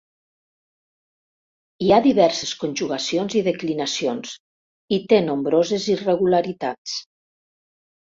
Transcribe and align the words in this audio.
Hi 1.87 1.91
ha 1.91 1.99
diverses 2.07 2.55
conjugacions 2.63 3.37
i 3.41 3.45
declinacions, 3.51 4.35
i 4.99 5.03
té 5.15 5.23
nombroses 5.31 5.89
irregularitats. 6.01 7.01